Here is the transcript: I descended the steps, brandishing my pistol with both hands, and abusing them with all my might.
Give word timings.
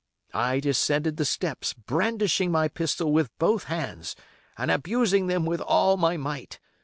I 0.33 0.59
descended 0.59 1.17
the 1.17 1.25
steps, 1.25 1.73
brandishing 1.73 2.51
my 2.51 2.69
pistol 2.69 3.11
with 3.13 3.29
both 3.37 3.65
hands, 3.65 4.15
and 4.57 4.71
abusing 4.71 5.27
them 5.27 5.45
with 5.45 5.61
all 5.61 5.95
my 5.95 6.17
might. 6.17 6.59